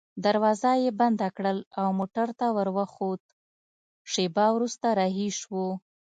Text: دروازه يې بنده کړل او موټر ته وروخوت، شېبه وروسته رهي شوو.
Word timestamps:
دروازه 0.25 0.71
يې 0.83 0.91
بنده 0.99 1.27
کړل 1.35 1.57
او 1.79 1.87
موټر 1.99 2.27
ته 2.39 2.47
وروخوت، 2.57 3.23
شېبه 4.11 4.45
وروسته 4.55 4.87
رهي 4.99 5.27
شوو. 5.39 5.67